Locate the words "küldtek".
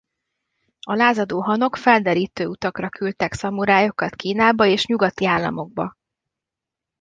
2.89-3.33